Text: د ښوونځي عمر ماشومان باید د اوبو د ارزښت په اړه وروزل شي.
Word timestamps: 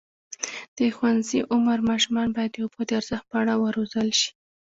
د 0.77 0.79
ښوونځي 0.95 1.39
عمر 1.53 1.77
ماشومان 1.89 2.27
باید 2.35 2.51
د 2.53 2.57
اوبو 2.65 2.81
د 2.87 2.91
ارزښت 2.99 3.25
په 3.31 3.35
اړه 3.41 3.53
وروزل 3.63 4.09
شي. 4.19 4.29